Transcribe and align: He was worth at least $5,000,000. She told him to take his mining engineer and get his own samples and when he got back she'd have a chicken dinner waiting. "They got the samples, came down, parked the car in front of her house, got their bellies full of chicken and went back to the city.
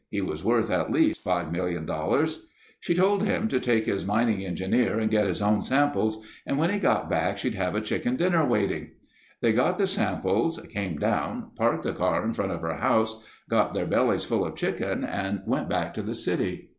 He 0.09 0.19
was 0.19 0.43
worth 0.43 0.71
at 0.71 0.89
least 0.89 1.23
$5,000,000. 1.23 2.37
She 2.79 2.95
told 2.95 3.21
him 3.21 3.47
to 3.47 3.59
take 3.59 3.85
his 3.85 4.03
mining 4.03 4.43
engineer 4.43 4.97
and 4.99 5.11
get 5.11 5.27
his 5.27 5.43
own 5.43 5.61
samples 5.61 6.25
and 6.43 6.57
when 6.57 6.71
he 6.71 6.79
got 6.79 7.07
back 7.07 7.37
she'd 7.37 7.53
have 7.53 7.75
a 7.75 7.81
chicken 7.81 8.15
dinner 8.15 8.43
waiting. 8.43 8.93
"They 9.41 9.53
got 9.53 9.77
the 9.77 9.85
samples, 9.85 10.59
came 10.73 10.97
down, 10.97 11.51
parked 11.55 11.83
the 11.83 11.93
car 11.93 12.25
in 12.25 12.33
front 12.33 12.51
of 12.51 12.61
her 12.61 12.77
house, 12.77 13.23
got 13.47 13.75
their 13.75 13.85
bellies 13.85 14.23
full 14.23 14.43
of 14.43 14.55
chicken 14.55 15.03
and 15.03 15.43
went 15.45 15.69
back 15.69 15.93
to 15.93 16.01
the 16.01 16.15
city. 16.15 16.69